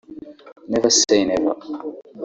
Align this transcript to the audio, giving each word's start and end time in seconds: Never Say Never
Never 0.71 0.89
Say 0.99 1.19
Never 1.25 1.55